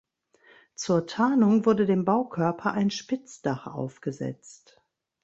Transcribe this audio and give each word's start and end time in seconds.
Zur 0.73 1.05
Tarnung 1.05 1.67
wurde 1.67 1.85
dem 1.85 2.05
Baukörper 2.05 2.71
ein 2.73 2.89
Spitzdach 2.89 3.67
aufgesetzt. 3.67 4.81